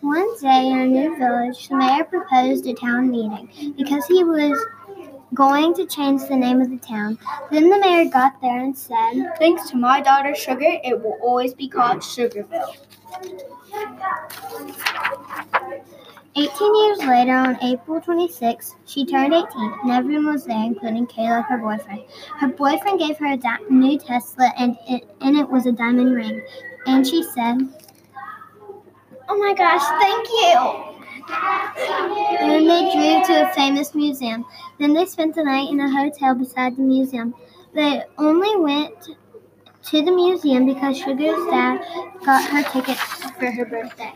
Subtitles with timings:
[0.00, 4.58] One day in a new village, the mayor proposed a town meeting because he was
[5.34, 7.18] going to change the name of the town.
[7.50, 11.52] Then the mayor got there and said, Thanks to my daughter Sugar, it will always
[11.52, 12.76] be called Sugarville.
[16.36, 19.48] 18 years later, on April 26, she turned 18,
[19.82, 22.04] and everyone was there, including Caleb, her boyfriend.
[22.38, 26.14] Her boyfriend gave her a di- new Tesla, and it, in it was a diamond
[26.14, 26.40] ring.
[26.86, 27.58] And she said,
[29.30, 30.88] Oh my gosh, thank you!
[32.40, 34.44] Then they drove to a famous museum.
[34.78, 37.34] Then they spent the night in a hotel beside the museum.
[37.74, 39.10] They only went
[39.84, 41.80] to the museum because Sugar's dad
[42.24, 43.00] got her tickets
[43.38, 44.14] for her birthday.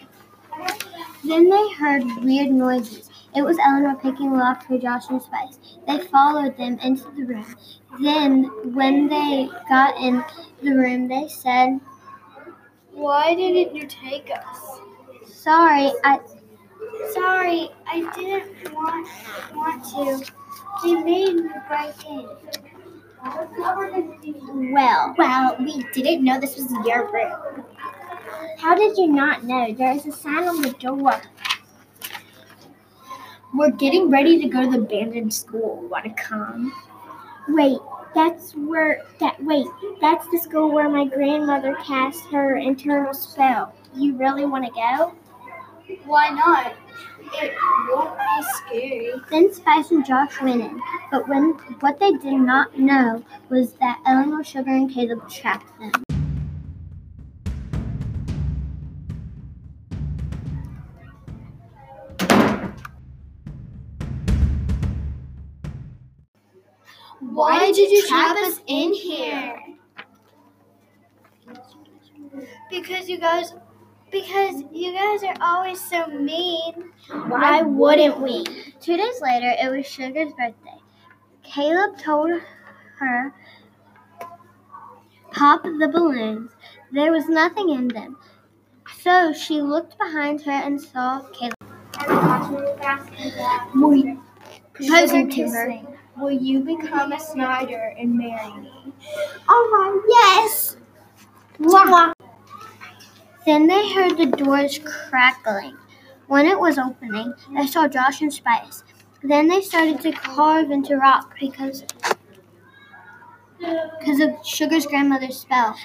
[1.25, 3.11] Then they heard weird noises.
[3.34, 5.59] It was Eleanor picking locks for Josh and Spice.
[5.87, 7.56] They followed them into the room.
[8.01, 8.45] Then,
[8.75, 10.25] when they got in
[10.62, 11.81] the room, they said,
[12.92, 14.81] Why didn't you take us?
[15.27, 16.21] Sorry, I
[17.12, 19.09] Sorry, I didn't want
[19.55, 20.33] want to.
[20.83, 22.28] They made me break in.
[24.73, 25.15] well.
[25.19, 27.65] Well, we didn't know this was your room.
[28.59, 29.73] How did you not know?
[29.75, 31.20] There is a sign on the door.
[33.55, 35.87] We're getting ready to go to the abandoned school.
[35.89, 36.73] Want to come?
[37.48, 37.78] Wait,
[38.15, 39.67] that's where that wait,
[40.01, 43.75] that's the school where my grandmother cast her internal spell.
[43.95, 45.15] You really want to go?
[46.05, 46.75] Why not?
[47.35, 47.55] It
[47.89, 49.13] won't be scary.
[49.31, 54.01] Then Spice and Josh went in, but when what they did not know was that
[54.07, 56.12] Eleanor, Sugar, and Caleb trapped them.
[67.31, 69.56] Why did you trap us in here?
[72.69, 73.55] Because you guys,
[74.11, 76.91] because you guys are always so mean.
[77.28, 78.45] Why wouldn't we?
[78.81, 80.81] Two days later, it was Sugar's birthday.
[81.45, 82.41] Caleb told
[82.99, 83.33] her,
[85.31, 86.50] Pop the balloons.
[86.91, 88.16] There was nothing in them.
[89.00, 91.54] So she looked behind her and saw Caleb.
[94.75, 95.91] Proposing to her.
[96.19, 98.93] Will you become a Snyder and marry me?
[99.49, 100.77] Oh my, yes!
[103.47, 105.77] Then they heard the doors crackling.
[106.27, 108.84] When it was opening, they saw Josh and Spice.
[109.22, 111.84] Then they started to carve into rock because
[113.59, 115.77] because of Sugar's grandmother's spell.